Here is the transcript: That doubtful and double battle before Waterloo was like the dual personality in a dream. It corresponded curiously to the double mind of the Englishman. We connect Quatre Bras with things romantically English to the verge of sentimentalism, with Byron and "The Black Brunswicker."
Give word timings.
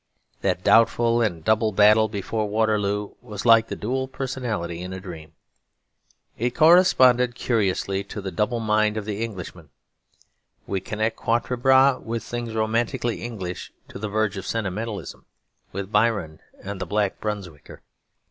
That 0.41 0.63
doubtful 0.63 1.21
and 1.21 1.43
double 1.43 1.71
battle 1.71 2.07
before 2.07 2.49
Waterloo 2.49 3.13
was 3.21 3.45
like 3.45 3.67
the 3.67 3.75
dual 3.75 4.07
personality 4.07 4.81
in 4.81 4.93
a 4.93 4.99
dream. 4.99 5.33
It 6.39 6.55
corresponded 6.55 7.35
curiously 7.35 8.03
to 8.05 8.19
the 8.19 8.31
double 8.31 8.59
mind 8.59 8.97
of 8.97 9.05
the 9.05 9.23
Englishman. 9.23 9.69
We 10.65 10.81
connect 10.81 11.17
Quatre 11.17 11.55
Bras 11.55 12.01
with 12.01 12.23
things 12.23 12.55
romantically 12.55 13.21
English 13.21 13.73
to 13.89 13.99
the 13.99 14.09
verge 14.09 14.37
of 14.37 14.47
sentimentalism, 14.47 15.27
with 15.71 15.91
Byron 15.91 16.39
and 16.63 16.81
"The 16.81 16.87
Black 16.87 17.21
Brunswicker." 17.21 17.83